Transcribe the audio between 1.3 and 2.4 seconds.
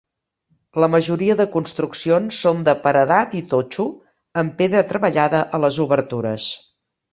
de construccions